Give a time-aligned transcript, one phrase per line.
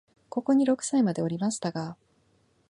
[0.29, 1.95] ここに六歳までおりましたが、